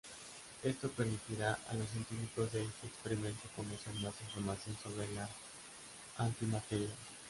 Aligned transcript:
Esto 0.63 0.89
permitirá 0.89 1.59
a 1.69 1.75
los 1.75 1.87
científicos 1.91 2.51
de 2.51 2.63
este 2.65 2.87
experimento 2.87 3.47
conocer 3.55 3.93
más 4.03 4.15
información 4.25 4.75
sobre 4.81 5.07
la 5.13 5.29
antimateria. 6.17 6.89